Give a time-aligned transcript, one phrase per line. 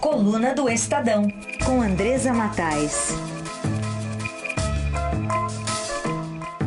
[0.00, 1.28] Coluna do Estadão,
[1.64, 3.14] com Andresa Matais.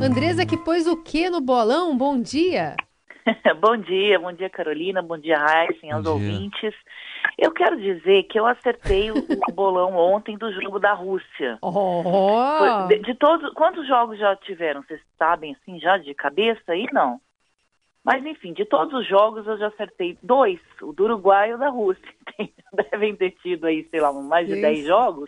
[0.02, 1.98] Andresa, que pôs o que no bolão?
[1.98, 2.76] Bom dia.
[3.62, 6.74] bom dia, bom dia Carolina, bom dia Raíssen, aos ouvintes.
[7.38, 9.16] Eu quero dizer que eu acertei o,
[9.54, 11.58] bolão ontem do jogo da Rússia.
[11.62, 12.88] Oh.
[12.88, 14.82] De, de, todos, quantos jogos já tiveram?
[14.84, 17.20] Vocês sabem assim já de cabeça aí não?
[18.10, 21.60] Mas enfim, de todos os jogos eu já acertei dois, o do Uruguai e o
[21.60, 22.12] da Rússia.
[22.92, 25.26] Devem ter tido aí, sei lá, mais de 10 jogos.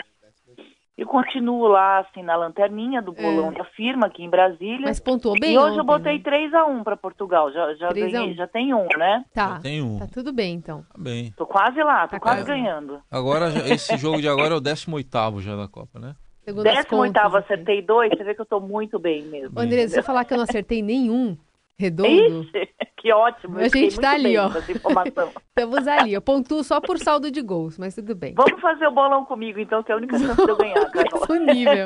[0.97, 3.51] E continuo lá, assim, na lanterninha do bolão é.
[3.51, 4.81] da firma aqui em Brasília.
[4.81, 6.23] Mas pontuou bem E hoje ontem, eu botei né?
[6.23, 7.51] 3 a 1 para Portugal.
[7.51, 9.25] Já, já ganhei, já tem um, né?
[9.31, 9.49] Tá.
[9.49, 9.99] Já tem um.
[9.99, 10.81] Tá tudo bem, então.
[10.81, 11.31] Tá bem.
[11.37, 12.99] Tô quase lá, tô Tá quase ganhando.
[13.11, 16.15] Agora, esse jogo de agora é o 18º já da Copa, né?
[16.43, 17.37] Segundo as 18 contas, assim.
[17.37, 19.51] acertei dois, você vê que eu tô muito bem mesmo.
[19.55, 21.37] Ô, Andresa, se eu falar que eu não acertei nenhum
[21.81, 23.57] redondo, Ixi, que ótimo.
[23.57, 24.49] A gente tá muito ali, ó.
[25.49, 26.13] estamos ali.
[26.13, 28.35] Eu pontuo só por saldo de gols, mas tudo bem.
[28.35, 31.39] Vamos fazer o bolão comigo, então, que é a única chance de eu ganhar, Carol.
[31.39, 31.85] Nível.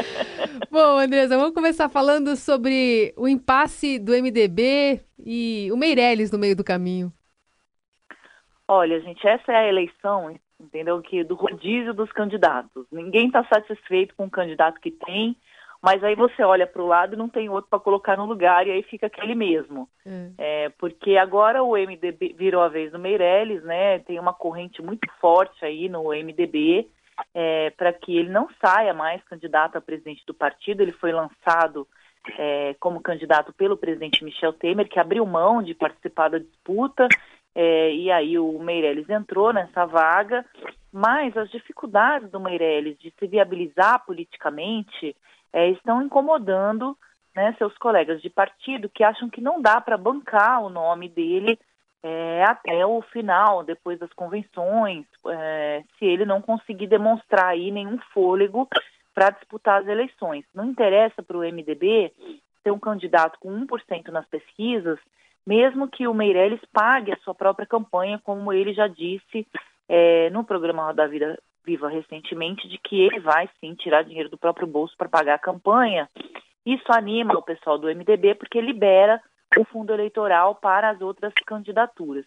[0.70, 6.56] Bom, Andresa, vamos começar falando sobre o impasse do MDB e o Meirelles no meio
[6.56, 7.12] do caminho.
[8.66, 11.00] Olha, gente, essa é a eleição, entendeu?
[11.02, 12.86] Que do rodízio dos candidatos.
[12.90, 15.36] Ninguém está satisfeito com o candidato que tem,
[15.80, 18.66] mas aí você olha para o lado e não tem outro para colocar no lugar
[18.66, 19.88] e aí fica aquele mesmo.
[20.04, 20.30] É.
[20.38, 24.00] É, porque agora o MDB virou a vez do Meirelles, né?
[24.00, 26.88] Tem uma corrente muito forte aí no MDB
[27.32, 30.82] é, para que ele não saia mais candidato a presidente do partido.
[30.82, 31.86] Ele foi lançado
[32.36, 37.06] é, como candidato pelo presidente Michel Temer, que abriu mão de participar da disputa.
[37.54, 40.44] é, e aí o Meirelles entrou nessa vaga,
[40.92, 45.14] mas as dificuldades do Meirelles de se viabilizar politicamente
[45.52, 46.96] é, estão incomodando
[47.34, 51.58] né, seus colegas de partido que acham que não dá para bancar o nome dele
[52.02, 57.98] é, até o final, depois das convenções, é, se ele não conseguir demonstrar aí nenhum
[58.12, 58.68] fôlego
[59.14, 60.44] para disputar as eleições.
[60.54, 62.12] Não interessa para o MDB
[62.62, 64.98] ter um candidato com 1% nas pesquisas,
[65.46, 69.46] mesmo que o Meirelles pague a sua própria campanha, como ele já disse
[69.88, 74.38] é, no programa Roda Vida Viva recentemente, de que ele vai sim tirar dinheiro do
[74.38, 76.08] próprio bolso para pagar a campanha.
[76.64, 79.20] Isso anima o pessoal do MDB porque libera
[79.54, 82.24] o fundo eleitoral para as outras candidaturas.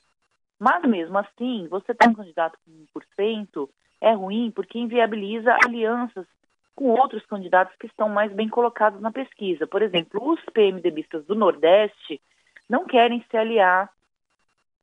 [0.60, 3.68] Mas mesmo assim, você ter um candidato com 1%
[4.00, 6.28] é ruim porque inviabiliza alianças
[6.76, 9.66] com outros candidatos que estão mais bem colocados na pesquisa.
[9.66, 12.22] Por exemplo, os PMDBistas do Nordeste
[12.70, 13.90] não querem se aliar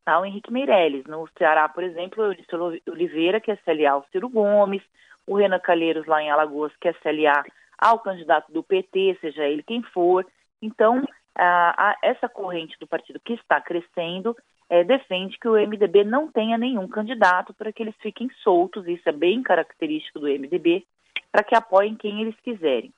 [0.09, 1.05] ao Henrique Meirelles.
[1.07, 4.83] No Ceará, por exemplo, o Eunício Oliveira quer se aliar ao Ciro Gomes,
[5.27, 7.45] o Renan Calheiros lá em Alagoas quer se aliar
[7.79, 10.27] ao candidato do PT, seja ele quem for.
[10.61, 11.03] Então,
[11.35, 14.37] a, a, essa corrente do partido que está crescendo
[14.69, 19.09] é, defende que o MDB não tenha nenhum candidato para que eles fiquem soltos, isso
[19.09, 20.85] é bem característico do MDB,
[21.31, 22.93] para que apoiem quem eles quiserem.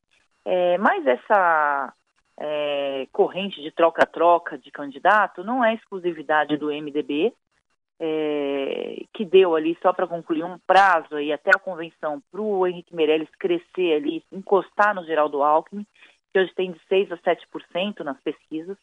[0.45, 1.93] É, mas essa
[2.43, 7.35] é, corrente de troca-troca de candidato não é exclusividade do MDB,
[8.03, 12.67] é, que deu ali, só para concluir, um prazo aí até a convenção para o
[12.67, 15.87] Henrique Meirelles crescer ali, encostar no Geraldo Alckmin,
[16.33, 18.79] que hoje tem de 6% a 7% nas pesquisas.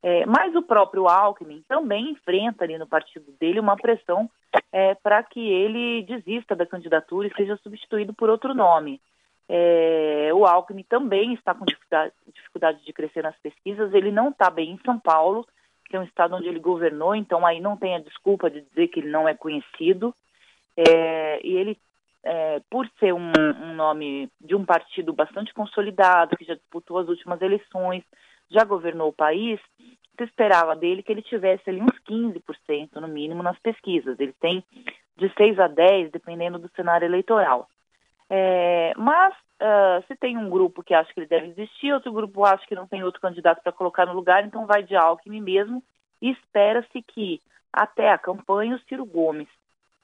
[0.00, 4.30] É, mas o próprio Alckmin também enfrenta ali no partido dele uma pressão
[4.70, 9.00] é, para que ele desista da candidatura e seja substituído por outro nome.
[9.48, 14.72] É, o Alckmin também está com dificuldade, de crescer nas pesquisas, ele não está bem
[14.72, 15.46] em São Paulo,
[15.86, 18.88] que é um estado onde ele governou, então aí não tem a desculpa de dizer
[18.88, 20.14] que ele não é conhecido.
[20.76, 21.78] É, e ele,
[22.22, 23.32] é, por ser um,
[23.62, 28.02] um nome de um partido bastante consolidado, que já disputou as últimas eleições,
[28.50, 29.60] já governou o país,
[30.16, 34.18] se esperava dele que ele tivesse ali uns 15% no mínimo nas pesquisas.
[34.18, 34.64] Ele tem
[35.16, 37.68] de 6 a 10, dependendo do cenário eleitoral.
[38.30, 42.44] É, mas uh, se tem um grupo que acha que ele deve existir, outro grupo
[42.44, 45.82] acha que não tem outro candidato para colocar no lugar, então vai de Alckmin mesmo
[46.20, 47.40] e espera-se que
[47.72, 49.48] até a campanha o Ciro Gomes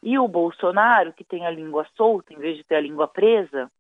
[0.03, 3.71] e o Bolsonaro, que tem a língua solta em vez de ter a língua presa,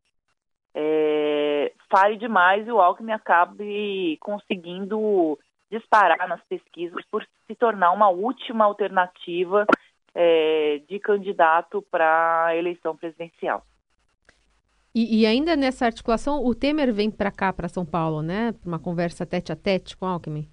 [0.74, 5.38] é, fale demais e o Alckmin acabe conseguindo
[5.70, 9.66] disparar nas pesquisas por se tornar uma última alternativa
[10.14, 13.64] é, de candidato para a eleição presidencial.
[14.94, 18.52] E, e, ainda nessa articulação, o Temer vem para cá, para São Paulo, né?
[18.52, 20.48] Para uma conversa tete a tete com Alckmin.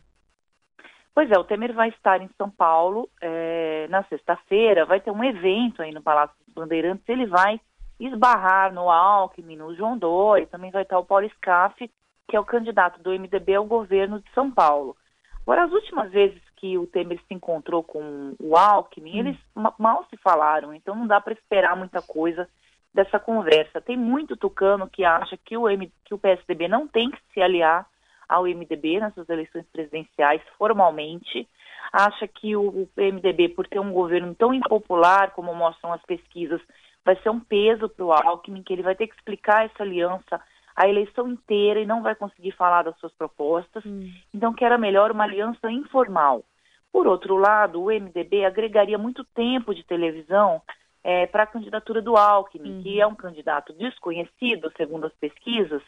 [1.14, 5.24] Pois é, o Temer vai estar em São Paulo é, na sexta-feira, vai ter um
[5.24, 7.60] evento aí no Palácio dos Bandeirantes, ele vai
[8.00, 11.90] esbarrar no Alckmin, no João Dória, também vai estar o Paulo Scaff,
[12.28, 14.96] que é o candidato do MDB ao governo de São Paulo.
[15.42, 19.20] Agora, as últimas vezes que o Temer se encontrou com o Alckmin, hum.
[19.20, 19.38] eles
[19.80, 22.48] mal se falaram, então não dá para esperar muita coisa
[22.98, 23.80] dessa conversa.
[23.80, 27.40] Tem muito tucano que acha que o, M, que o PSDB não tem que se
[27.40, 27.86] aliar
[28.28, 31.48] ao MDB nessas eleições presidenciais formalmente,
[31.94, 36.60] acha que o, MDB, por ter um governo tão impopular como mostram as pesquisas,
[37.06, 40.42] vai ser um peso para o Alckmin, que ele vai ter que explicar essa aliança
[40.76, 43.84] a eleição inteira e não vai conseguir falar das suas propostas.
[43.86, 44.12] Hum.
[44.34, 46.44] Então, que era melhor uma aliança informal.
[46.92, 50.62] Por outro lado, o MDB agregaria muito tempo de televisão
[51.08, 55.82] é, para a candidatura do Alckmin, que é um candidato desconhecido, segundo as pesquisas,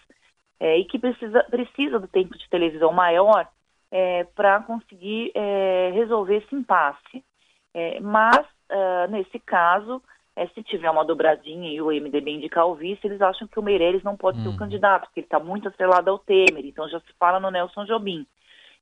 [0.58, 3.46] é, e que precisa, precisa do tempo de televisão maior
[3.92, 7.22] é, para conseguir é, resolver esse impasse.
[7.74, 8.40] É, mas,
[8.72, 10.02] uh, nesse caso,
[10.38, 13.62] é, se tiver uma dobradinha e o MDB indicar o vice, eles acham que o
[13.62, 14.58] Meirelles não pode ser o uhum.
[14.58, 18.26] candidato, porque ele está muito atrelado ao Temer, então já se fala no Nelson Jobim.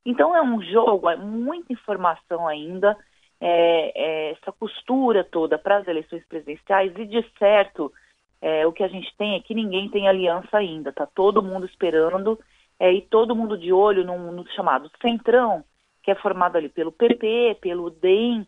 [0.06, 2.96] Então é um jogo, é muita informação ainda,
[3.40, 7.92] é, é, essa costura toda para as eleições presidenciais, e de certo,
[8.40, 11.66] é, o que a gente tem é que ninguém tem aliança ainda, tá todo mundo
[11.66, 12.38] esperando,
[12.78, 15.64] é, e todo mundo de olho no, no chamado Centrão,
[16.02, 18.46] que é formado ali pelo PP, pelo DEM,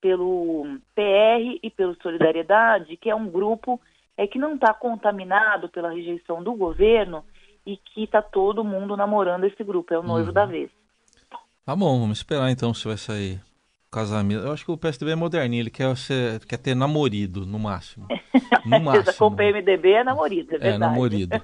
[0.00, 0.64] pelo
[0.94, 3.80] PR e pelo Solidariedade, que é um grupo
[4.16, 7.24] é, que não está contaminado pela rejeição do governo
[7.64, 10.34] e que está todo mundo namorando esse grupo, é o noivo uhum.
[10.34, 10.70] da vez.
[11.64, 13.40] Tá bom, vamos esperar então se vai sair
[13.92, 14.44] casamento.
[14.44, 18.08] Eu acho que o PSDB é moderninho, ele quer, ser, quer ter namorido, no máximo.
[18.64, 19.18] No máximo.
[19.18, 20.76] Com o PMDB é namorido, é, é verdade.
[20.76, 21.36] É, namorido.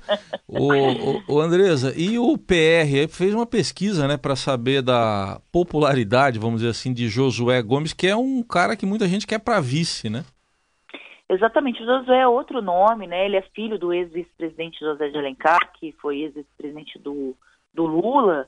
[0.47, 6.39] o, o, o, Andresa, e o PR fez uma pesquisa, né, para saber da popularidade,
[6.39, 9.61] vamos dizer assim, de Josué Gomes, que é um cara que muita gente quer para
[9.61, 10.25] vice, né?
[11.29, 13.27] Exatamente, o Josué é outro nome, né?
[13.27, 17.37] Ele é filho do ex-vice-presidente José de Alencar, que foi ex-vice-presidente do,
[17.75, 18.47] do Lula,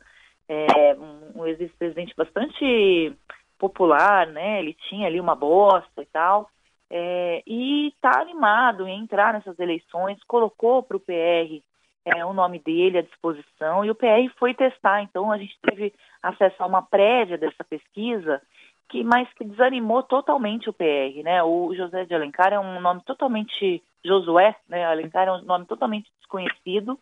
[0.49, 0.97] é,
[1.35, 3.13] um ex-vice-presidente bastante
[3.61, 4.59] popular, né?
[4.59, 6.49] Ele tinha ali uma bosta e tal.
[6.91, 11.63] É, e está animado em entrar nessas eleições, colocou para o PR
[12.05, 15.03] é, o nome dele à disposição e o PR foi testar.
[15.03, 15.93] Então a gente teve
[16.23, 18.43] acesso a uma prévia dessa pesquisa,
[18.89, 21.43] que mas que desanimou totalmente o PR, né?
[21.43, 24.85] O José de Alencar é um nome totalmente Josué, né?
[24.87, 26.99] Alencar é um nome totalmente desconhecido.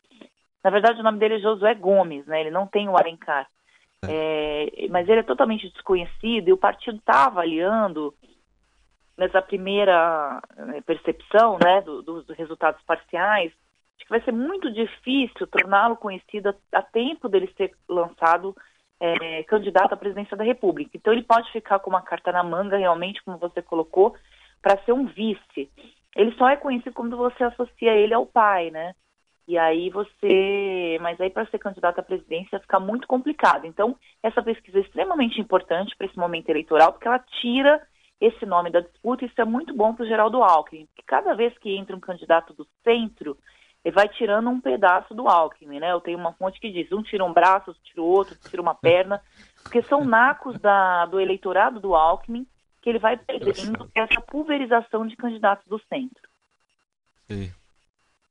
[0.63, 2.41] Na verdade, o nome dele é Josué Gomes, né?
[2.41, 3.47] Ele não tem o Alencar.
[4.07, 8.15] É, mas ele é totalmente desconhecido e o partido está avaliando
[9.17, 13.51] nessa primeira né, percepção né, do, dos resultados parciais,
[13.99, 18.55] de que vai ser muito difícil torná-lo conhecido a, a, tempo dele ser lançado
[19.01, 20.93] é, candidato à presidência da República.
[20.95, 24.15] Então ele pode ficar com uma carta na manga, realmente, como você colocou,
[24.63, 25.69] para ser um vice.
[26.15, 28.95] Ele só é conhecido quando você associa ele ao pai, né?
[29.49, 30.99] E aí você.
[31.01, 33.65] Mas aí para ser candidato à presidência fica muito complicado.
[33.65, 37.83] Então, essa pesquisa é extremamente importante para esse momento eleitoral, porque ela tira
[38.21, 41.35] esse nome da disputa, e isso é muito bom para o Geraldo Alckmin, porque cada
[41.35, 43.39] vez que entra um candidato do centro,
[43.85, 45.93] ele vai tirando um pedaço do Alckmin, né?
[45.93, 48.51] Eu tenho uma fonte que diz, um tira um braço, outro tira o outro, outro
[48.51, 49.23] tira uma perna,
[49.63, 52.47] porque são nacos da, do eleitorado do Alckmin
[52.83, 56.29] que ele vai perdendo essa pulverização de candidatos do centro.
[57.29, 57.53] Sim.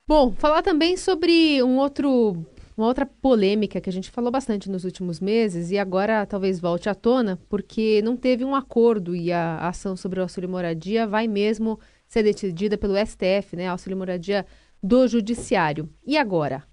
[0.10, 2.32] Bom, falar também sobre um outro,
[2.78, 6.88] uma outra polêmica que a gente falou bastante nos últimos meses e agora talvez volte
[6.88, 11.28] à tona, porque não teve um acordo e a ação sobre o auxílio moradia vai
[11.28, 11.78] mesmo
[12.08, 13.68] ser decidida pelo STF, né?
[13.68, 14.46] Auxílio moradia
[14.82, 15.90] do Judiciário.
[16.06, 16.64] E agora?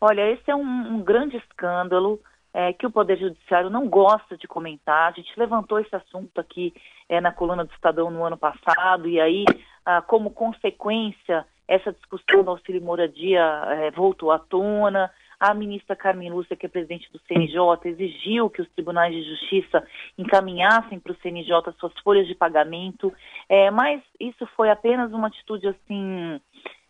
[0.00, 2.18] Olha, esse é um, um grande escândalo
[2.52, 5.12] é, que o Poder Judiciário não gosta de comentar.
[5.12, 6.74] A gente levantou esse assunto aqui
[7.08, 9.44] é, na coluna do Estadão no ano passado, e aí,
[9.86, 15.10] ah, como consequência essa discussão do auxílio moradia é, voltou à tona.
[15.40, 19.82] A ministra Carmen Lúcia, que é presidente do CNJ, exigiu que os tribunais de justiça
[20.16, 23.12] encaminhassem para o CNJ suas folhas de pagamento,
[23.48, 26.40] é, mas isso foi apenas uma atitude assim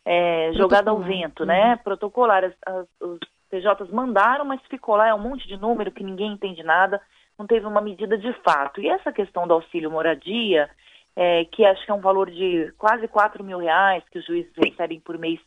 [0.04, 1.72] é, jogada ao vento, né?
[1.72, 1.78] Uhum.
[1.78, 2.44] Protocolar.
[2.44, 3.18] As, as, os
[3.50, 7.00] CJs mandaram, mas ficou lá, é um monte de número que ninguém entende nada,
[7.38, 8.80] não teve uma medida de fato.
[8.80, 10.68] E essa questão do auxílio moradia,
[11.14, 14.52] é, que acho que é um valor de quase 4 mil reais que os juízes
[14.56, 15.40] recebem por mês,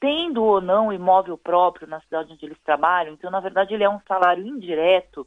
[0.00, 3.14] tendo ou não imóvel próprio na cidade onde eles trabalham.
[3.14, 5.26] Então, na verdade, ele é um salário indireto,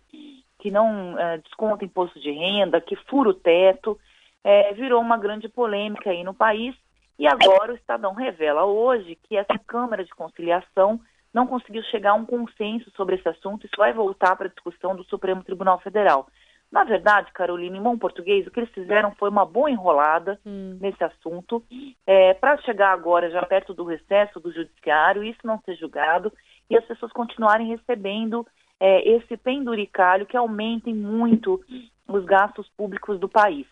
[0.60, 3.98] que não é, desconta imposto de renda, que fura o teto,
[4.44, 6.75] é, virou uma grande polêmica aí no país.
[7.20, 11.00] E agora o Estadão revela hoje que essa Câmara de Conciliação
[11.34, 13.65] não conseguiu chegar a um consenso sobre esse assunto.
[13.65, 16.27] Isso vai voltar para a discussão do Supremo Tribunal Federal.
[16.72, 20.78] Na verdade, Carolina, em bom português, o que eles fizeram foi uma boa enrolada hum.
[20.82, 21.64] nesse assunto,
[22.06, 26.32] é, para chegar agora, já perto do recesso do judiciário, isso não ser julgado
[26.70, 28.46] e as pessoas continuarem recebendo
[28.80, 31.64] é, esse penduricalho que aumentem muito
[32.08, 33.66] os gastos públicos do país.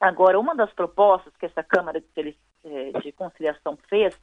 [0.00, 4.18] Agora, uma das propostas que essa Câmara de, é, de Conciliação fez,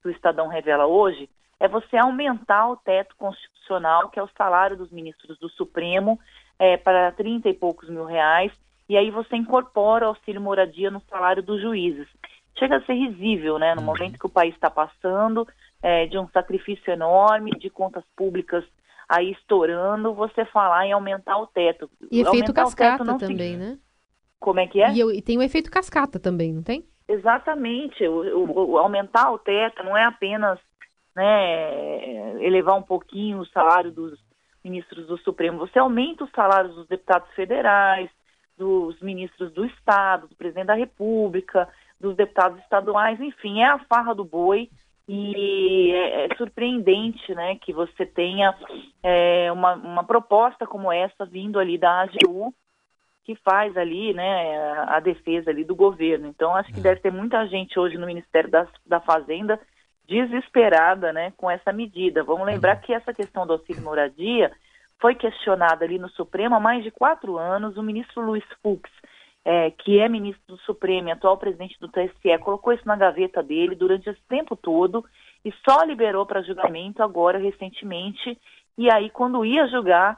[0.00, 4.76] que o Estadão revela hoje, é você aumentar o teto constitucional, que é o salário
[4.76, 6.20] dos ministros do Supremo,
[6.58, 8.52] é, para 30 e poucos mil reais,
[8.88, 12.06] e aí você incorpora o auxílio moradia no salário dos juízes.
[12.58, 13.74] Chega a ser risível, né?
[13.74, 13.86] No uhum.
[13.86, 15.46] momento que o país está passando,
[15.82, 18.64] é, de um sacrifício enorme, de contas públicas
[19.08, 21.90] aí estourando, você falar em aumentar o teto.
[22.10, 23.78] E efeito cascata também, né?
[24.38, 24.92] Como é que é?
[24.92, 26.84] E, e, tem o efeito cascata também, não tem?
[27.08, 28.06] Exatamente.
[28.06, 30.58] O, o, o, aumentar o teto não é apenas
[31.14, 34.18] né, elevar um pouquinho o salário dos
[34.64, 35.58] ministros do Supremo.
[35.58, 38.10] Você aumenta os salários dos deputados federais,
[38.56, 41.68] dos ministros do Estado, do presidente da República,
[42.00, 44.68] dos deputados estaduais, enfim, é a farra do boi
[45.08, 48.54] e é, é surpreendente né, que você tenha
[49.02, 52.54] é, uma, uma proposta como essa vindo ali da AGU,
[53.24, 56.26] que faz ali né, a defesa ali do governo.
[56.26, 56.82] Então, acho que é.
[56.82, 59.58] deve ter muita gente hoje no Ministério da, da Fazenda
[60.06, 62.22] desesperada né, com essa medida.
[62.22, 62.82] Vamos lembrar uhum.
[62.82, 64.52] que essa questão do auxílio moradia
[65.00, 67.76] foi questionada ali no Supremo há mais de quatro anos.
[67.76, 68.90] O ministro Luiz Fux,
[69.44, 73.42] é, que é ministro do Supremo e atual presidente do TSE, colocou isso na gaveta
[73.42, 75.04] dele durante esse tempo todo
[75.44, 78.38] e só liberou para julgamento agora, recentemente.
[78.76, 80.16] E aí, quando ia julgar,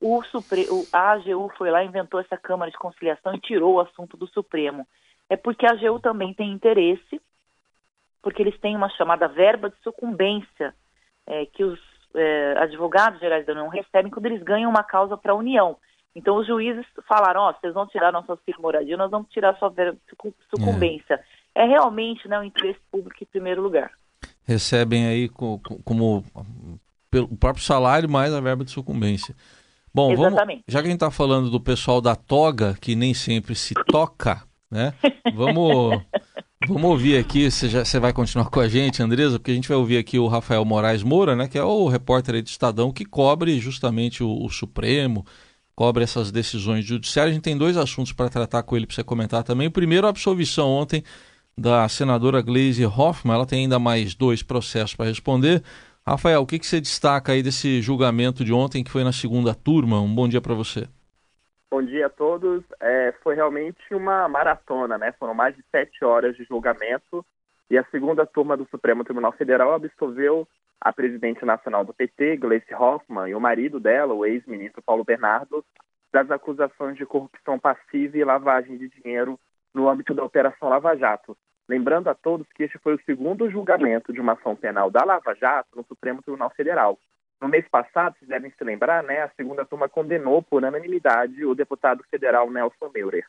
[0.00, 0.66] o, Supre...
[0.92, 4.86] a AGU foi lá, inventou essa Câmara de Conciliação e tirou o assunto do Supremo.
[5.28, 7.20] É porque a AGU também tem interesse
[8.24, 10.74] porque eles têm uma chamada verba de sucumbência,
[11.26, 11.78] é, que os
[12.16, 15.76] é, advogados gerais da União recebem quando eles ganham uma causa para a União.
[16.16, 19.58] Então os juízes falaram, ó, oh, vocês vão tirar nossa auxílio moradia, nós vamos tirar
[19.58, 21.20] sua verba de sucumbência.
[21.54, 23.92] É, é realmente né, o interesse público em primeiro lugar.
[24.46, 26.24] Recebem aí como, como
[27.10, 29.34] pelo próprio salário mais a verba de sucumbência.
[29.92, 33.54] Bom, vamos, já que a gente está falando do pessoal da toga, que nem sempre
[33.54, 34.94] se toca, né?
[35.34, 36.02] Vamos
[36.66, 39.68] Vamos ouvir aqui, você, já, você vai continuar com a gente, Andresa, porque a gente
[39.68, 42.90] vai ouvir aqui o Rafael Moraes Moura, né, que é o repórter aí do Estadão,
[42.90, 45.26] que cobre justamente o, o Supremo,
[45.74, 47.30] cobre essas decisões judiciais.
[47.30, 49.66] A gente tem dois assuntos para tratar com ele para você comentar também.
[49.66, 51.02] O primeiro, a absolvição ontem
[51.56, 55.62] da senadora Gleisi Hoffmann, ela tem ainda mais dois processos para responder.
[56.06, 59.54] Rafael, o que, que você destaca aí desse julgamento de ontem, que foi na segunda
[59.54, 60.00] turma?
[60.00, 60.88] Um bom dia para você.
[61.74, 62.62] Bom dia a todos.
[62.78, 65.10] É, foi realmente uma maratona, né?
[65.18, 67.26] Foram mais de sete horas de julgamento
[67.68, 70.46] e a segunda turma do Supremo Tribunal Federal absolveu
[70.80, 75.64] a presidente nacional do PT, Gleice Hoffmann, e o marido dela, o ex-ministro Paulo Bernardo,
[76.12, 79.36] das acusações de corrupção passiva e lavagem de dinheiro
[79.74, 81.36] no âmbito da Operação Lava Jato.
[81.68, 85.34] Lembrando a todos que este foi o segundo julgamento de uma ação penal da Lava
[85.34, 86.96] Jato no Supremo Tribunal Federal.
[87.44, 91.54] No mês passado, vocês devem se lembrar, né, a segunda turma condenou por unanimidade o
[91.54, 93.26] deputado federal Nelson Meurer.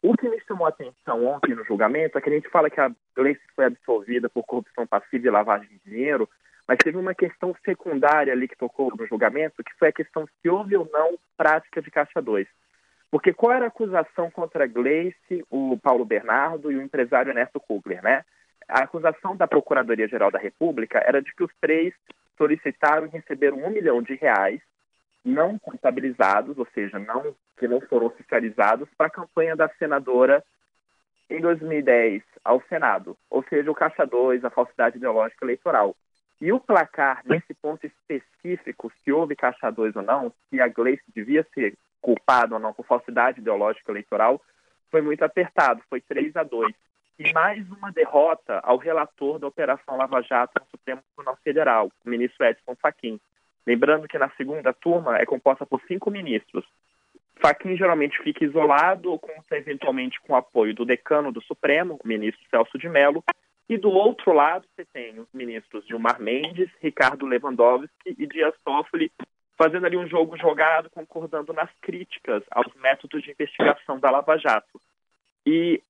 [0.00, 2.80] O que me chamou a atenção ontem no julgamento é que a gente fala que
[2.80, 6.28] a Gleice foi absolvida por corrupção passiva e lavagem de dinheiro,
[6.68, 10.48] mas teve uma questão secundária ali que tocou no julgamento, que foi a questão se
[10.48, 12.46] houve ou não prática de caixa 2.
[13.10, 17.58] Porque qual era a acusação contra a Gleice, o Paulo Bernardo e o empresário Ernesto
[17.58, 18.24] Kugler, né?
[18.68, 21.92] A acusação da Procuradoria-Geral da República era de que os três
[22.40, 24.62] solicitaram e receberam um milhão de reais
[25.22, 30.42] não contabilizados, ou seja, não que não foram oficializados, para a campanha da senadora
[31.28, 35.94] em 2010 ao Senado, ou seja, o Caixa 2, a falsidade ideológica eleitoral.
[36.40, 41.04] E o placar, nesse ponto específico, se houve Caixa 2 ou não, se a Gleice
[41.14, 44.40] devia ser culpada ou não por falsidade ideológica eleitoral,
[44.90, 46.74] foi muito apertado, foi 3 a 2
[47.20, 52.08] e mais uma derrota ao relator da Operação Lava Jato no Supremo Tribunal Federal, o
[52.08, 53.20] ministro Edson Fachin.
[53.66, 56.64] Lembrando que na segunda turma é composta por cinco ministros.
[57.36, 62.08] Fachin geralmente fica isolado ou conta eventualmente com o apoio do decano do Supremo, o
[62.08, 63.22] ministro Celso de Mello,
[63.68, 69.12] e do outro lado você tem os ministros Gilmar Mendes, Ricardo Lewandowski e Dias Toffoli
[69.58, 74.80] fazendo ali um jogo jogado, concordando nas críticas aos métodos de investigação da Lava Jato.
[75.44, 75.82] E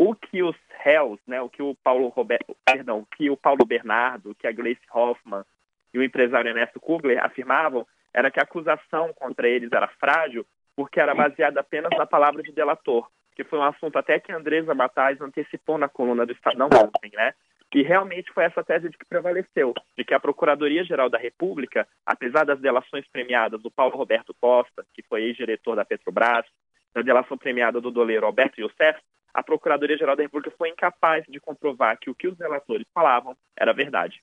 [0.00, 4.34] o que os réus, né, o que o Paulo Roberto, perdão, que o Paulo Bernardo,
[4.34, 5.44] que a Gleice Hoffmann
[5.92, 10.98] e o empresário Ernesto Kugler afirmavam era que a acusação contra eles era frágil porque
[10.98, 15.20] era baseada apenas na palavra de delator, que foi um assunto até que Andresa Matais
[15.20, 17.34] antecipou na coluna do Estadão ontem, né?
[17.74, 22.44] E realmente foi essa tese de que prevaleceu, de que a Procuradoria-Geral da República, apesar
[22.44, 26.46] das delações premiadas do Paulo Roberto Costa, que foi ex-diretor da Petrobras,
[26.94, 28.98] da delação premiada do doleiro Alberto Youssef,
[29.32, 33.72] a Procuradoria-Geral da República foi incapaz de comprovar que o que os relatores falavam era
[33.72, 34.22] verdade.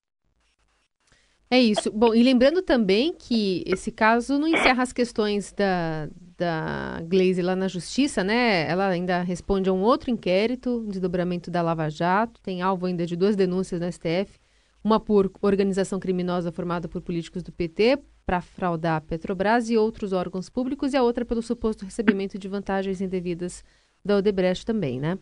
[1.50, 1.90] É isso.
[1.92, 7.56] Bom, e lembrando também que esse caso não encerra as questões da, da Glaze lá
[7.56, 8.70] na justiça, né?
[8.70, 13.16] Ela ainda responde a um outro inquérito, desdobramento da Lava Jato, tem alvo ainda de
[13.16, 14.38] duas denúncias no STF,
[14.84, 20.12] uma por organização criminosa formada por políticos do PT para fraudar a Petrobras e outros
[20.12, 23.64] órgãos públicos, e a outra pelo suposto recebimento de vantagens indevidas
[24.08, 25.18] da Odebrecht também, né?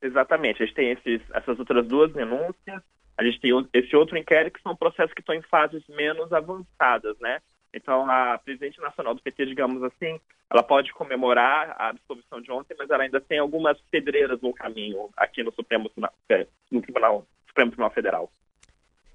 [0.00, 0.62] Exatamente.
[0.62, 2.82] A gente tem esses, essas outras duas denúncias,
[3.16, 7.18] a gente tem esse outro inquérito que são processos que estão em fases menos avançadas,
[7.20, 7.40] né?
[7.72, 12.74] Então, a presidente nacional do PT, digamos assim, ela pode comemorar a absolvição de ontem,
[12.78, 15.90] mas ela ainda tem algumas pedreiras no caminho aqui no Supremo,
[16.70, 18.30] no Tribunal, Supremo Tribunal Federal.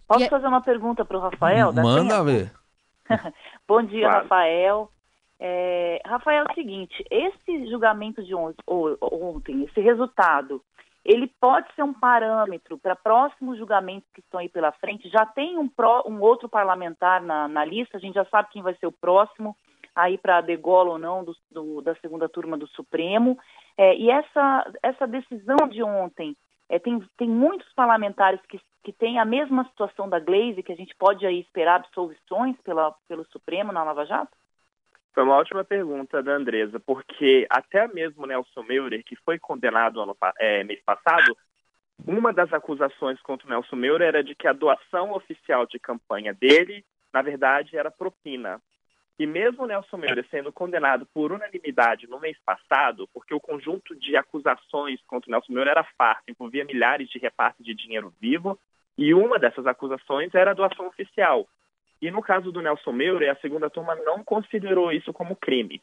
[0.06, 1.72] Posso fazer uma pergunta para o Rafael?
[1.72, 2.52] Manda ver.
[3.68, 4.24] Bom dia, claro.
[4.24, 4.92] Rafael.
[5.40, 10.62] É, Rafael, é o seguinte, esse julgamento de ontem, esse resultado,
[11.06, 15.10] ele pode ser um parâmetro para próximos julgamentos que estão aí pela frente.
[15.10, 18.62] Já tem um, pró, um outro parlamentar na, na, lista, a gente já sabe quem
[18.62, 19.56] vai ser o próximo,
[19.96, 23.40] aí para degola ou não do, do, da segunda turma do Supremo.
[23.78, 26.36] É, e essa, essa decisão de ontem,
[26.68, 30.76] é, tem, tem muitos parlamentares que, que têm a mesma situação da Glaze, que a
[30.76, 34.38] gente pode aí esperar absolvições pela, pelo Supremo na Lava Jato?
[35.20, 40.16] Foi uma ótima pergunta da Andresa, porque até mesmo Nelson Meurer, que foi condenado ano,
[40.40, 41.36] é, mês passado,
[42.08, 46.34] uma das acusações contra o Nelson Meurer era de que a doação oficial de campanha
[46.34, 48.62] dele, na verdade, era propina.
[49.20, 54.16] E mesmo Nelson Meurer sendo condenado por unanimidade no mês passado, porque o conjunto de
[54.16, 58.58] acusações contra Nelson Meurer era farto, envolvia milhares de repartos de dinheiro vivo,
[58.98, 61.46] e uma dessas acusações era a doação oficial.
[62.02, 65.82] E no caso do Nelson Meurer, a segunda turma não considerou isso como crime.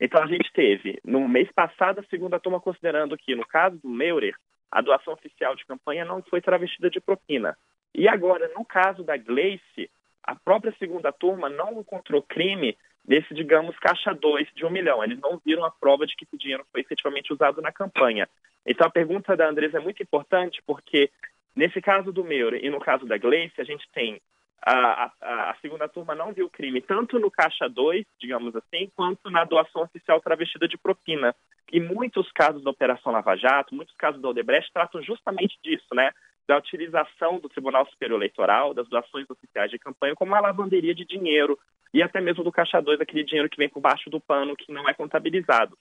[0.00, 3.88] Então a gente teve, no mês passado, a segunda turma considerando que, no caso do
[3.88, 4.34] Meurer,
[4.70, 7.56] a doação oficial de campanha não foi travestida de propina.
[7.94, 9.90] E agora, no caso da Gleice,
[10.22, 12.76] a própria segunda turma não encontrou crime
[13.06, 15.02] nesse, digamos, caixa 2 de um milhão.
[15.04, 18.28] Eles não viram a prova de que esse dinheiro foi efetivamente usado na campanha.
[18.66, 21.10] Então a pergunta da Andresa é muito importante porque,
[21.54, 24.20] nesse caso do Meurer e no caso da Gleice, a gente tem
[24.64, 29.28] a, a, a, segunda turma não viu crime tanto no caixa 2, digamos assim, quanto
[29.28, 31.34] na doação oficial travestida de propina.
[31.72, 36.12] E muitos casos da Operação Lava Jato, muitos casos da Odebrecht tratam justamente disso, né?
[36.46, 41.04] Da utilização do Tribunal Superior Eleitoral, das doações oficiais de campanha, como uma lavanderia de
[41.04, 41.58] dinheiro,
[41.92, 44.70] e até mesmo do caixa 2, aquele dinheiro que vem por baixo do pano, que
[44.70, 45.76] não é contabilizado.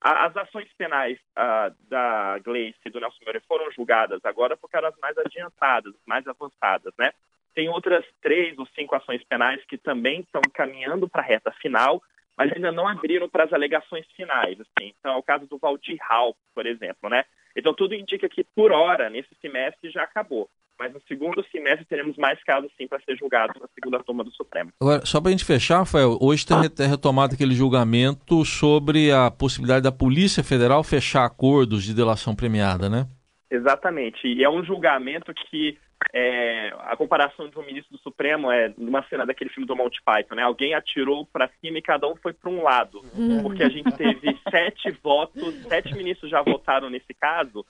[0.00, 4.88] As ações penais uh, da Gleice e do Nelson Moura foram julgadas agora porque eram
[4.88, 7.12] as mais adiantadas, mais avançadas, né?
[7.56, 12.02] Tem outras três ou cinco ações penais que também estão caminhando para a reta final,
[12.36, 14.60] mas ainda não abriram para as alegações finais.
[14.60, 14.92] Assim.
[15.00, 17.08] Então, é o caso do Valdir Hall, por exemplo.
[17.08, 17.24] Né?
[17.56, 20.50] Então, tudo indica que, por hora, nesse semestre já acabou.
[20.78, 24.30] Mas no segundo semestre teremos mais casos, sim, para ser julgados na segunda turma do
[24.32, 24.70] Supremo.
[24.78, 29.82] Agora, só para a gente fechar, Rafael, hoje tem retomado aquele julgamento sobre a possibilidade
[29.84, 33.06] da Polícia Federal fechar acordos de delação premiada, né?
[33.50, 34.28] Exatamente.
[34.28, 35.78] E é um julgamento que
[36.12, 40.00] é, a comparação de um ministro do Supremo é numa cena daquele filme do Monty
[40.04, 40.42] Python, né?
[40.42, 43.42] Alguém atirou para cima e cada um foi para um lado, uhum.
[43.42, 47.64] porque a gente teve sete votos, sete ministros já votaram nesse caso.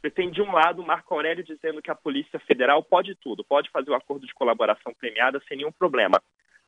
[0.00, 3.70] Você tem de um lado Marco Aurélio dizendo que a Polícia Federal pode tudo, pode
[3.70, 6.20] fazer o acordo de colaboração premiada sem nenhum problema.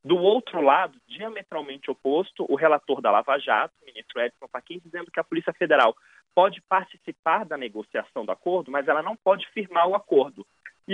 [0.04, 5.10] Do outro lado, diametralmente oposto, o relator da Lava Jato, o ministro Edson Fachin, dizendo
[5.10, 5.94] que a Polícia Federal
[6.34, 10.44] pode participar da negociação do acordo, mas ela não pode firmar o acordo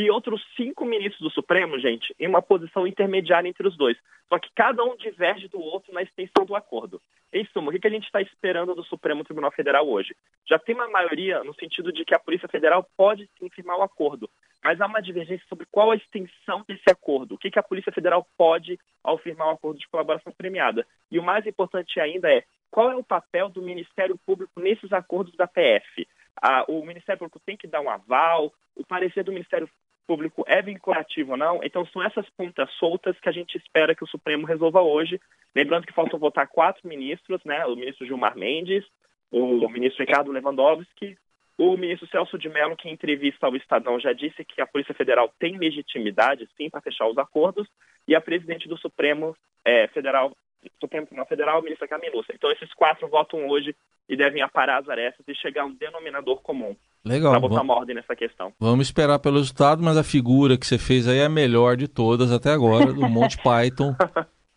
[0.00, 3.96] e outros cinco ministros do Supremo, gente, em uma posição intermediária entre os dois.
[4.28, 7.02] Só que cada um diverge do outro na extensão do acordo.
[7.32, 10.14] Em suma, o que a gente está esperando do Supremo Tribunal Federal hoje?
[10.48, 13.82] Já tem uma maioria no sentido de que a Polícia Federal pode sim firmar o
[13.82, 14.30] acordo,
[14.62, 18.24] mas há uma divergência sobre qual a extensão desse acordo, o que a Polícia Federal
[18.36, 20.86] pode ao firmar o um acordo de colaboração premiada.
[21.10, 25.34] E o mais importante ainda é qual é o papel do Ministério Público nesses acordos
[25.34, 26.06] da PF
[26.42, 29.68] a, o Ministério Público tem que dar um aval, o parecer do Ministério
[30.08, 31.60] Público é vinculativo ou não.
[31.62, 35.20] Então, são essas pontas soltas que a gente espera que o Supremo resolva hoje.
[35.54, 37.66] Lembrando que faltam votar quatro ministros, né?
[37.66, 38.84] O ministro Gilmar Mendes,
[39.30, 41.18] o ministro Ricardo Lewandowski,
[41.58, 44.94] o ministro Celso de Mello, que em entrevista ao Estadão já disse que a Polícia
[44.94, 47.68] Federal tem legitimidade, sim, para fechar os acordos,
[48.06, 50.34] e a presidente do Supremo é, Federal,
[50.80, 52.32] Supremo Tribunal Federal, ministra Camiluça.
[52.34, 53.74] Então, esses quatro votam hoje
[54.08, 56.74] e devem aparar as arestas e chegar a um denominador comum.
[57.04, 57.30] Legal.
[57.30, 58.52] Para botar vamos, uma ordem nessa questão.
[58.58, 61.86] Vamos esperar pelo resultado, mas a figura que você fez aí é a melhor de
[61.86, 63.94] todas até agora, do Monty Python,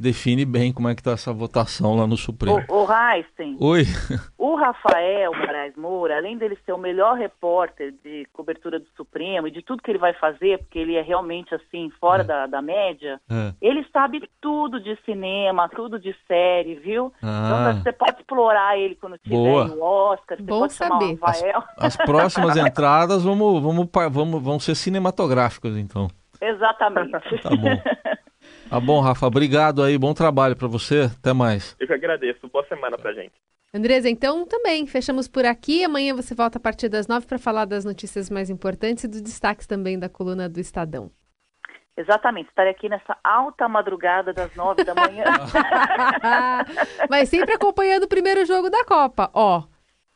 [0.01, 2.63] define bem como é que está essa votação lá no Supremo.
[2.67, 3.83] O, o Heisen, Oi.
[4.37, 9.51] O Rafael Moraes Moura, além dele ser o melhor repórter de cobertura do Supremo e
[9.51, 12.25] de tudo que ele vai fazer, porque ele é realmente assim, fora é.
[12.25, 13.53] da, da média, é.
[13.61, 17.13] ele sabe tudo de cinema, tudo de série, viu?
[17.21, 17.71] Ah.
[17.71, 19.65] Então você pode explorar ele quando tiver Boa.
[19.67, 20.89] o Oscar, você Bom pode saber.
[20.89, 21.63] chamar o Rafael.
[21.77, 26.07] As, as próximas entradas vamos, vamos, vamos, vão ser cinematográficas, então.
[26.41, 27.11] Exatamente.
[27.11, 28.17] tá bom.
[28.71, 29.27] Tá bom, Rafa.
[29.27, 29.97] Obrigado aí.
[29.97, 31.11] Bom trabalho para você.
[31.19, 31.75] Até mais.
[31.77, 32.47] Eu que agradeço.
[32.47, 33.33] Boa semana pra gente.
[33.73, 35.83] Andresa, então também fechamos por aqui.
[35.83, 39.21] Amanhã você volta a partir das nove para falar das notícias mais importantes e dos
[39.21, 41.11] destaques também da coluna do Estadão.
[41.97, 45.25] Exatamente, estarei aqui nessa alta madrugada das nove da manhã.
[47.09, 49.63] Mas sempre acompanhando o primeiro jogo da Copa, ó.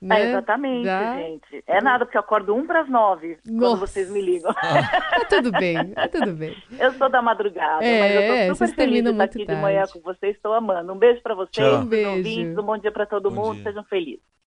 [0.01, 0.21] Né?
[0.21, 1.63] É, exatamente, gente.
[1.65, 4.53] É nada, porque eu acordo um para as nove quando vocês me ligam.
[4.53, 6.55] tá tudo bem, tá tudo bem.
[6.77, 9.55] Eu sou da madrugada, é, mas eu tô super feliz de estar aqui tarde.
[9.55, 10.35] de manhã com vocês.
[10.35, 10.93] Estou amando.
[10.93, 12.09] Um beijo para vocês, um beijo.
[12.09, 13.55] ouvintes, um bom dia para todo bom mundo.
[13.55, 13.63] Dia.
[13.63, 14.35] Sejam felizes.